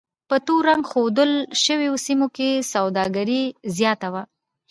[0.29, 1.31] په تور رنګ ښودل
[1.63, 3.43] شویو سیمو کې سوداګري
[3.77, 4.23] زیاته وه.